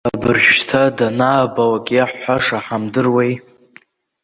Абыржәшьҭа 0.09 0.81
данаабалак 0.97 1.87
иаҳҳәаша 1.91 2.57
ҳамдыруеи. 2.65 3.33